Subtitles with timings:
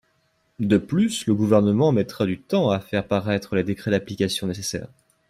[0.57, 4.87] De plus, le Gouvernement mettra du temps à faire paraître les décrets d’application nécessaires.